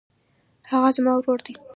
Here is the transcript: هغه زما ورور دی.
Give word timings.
هغه 0.71 0.89
زما 0.95 1.11
ورور 1.17 1.39
دی. 1.45 1.53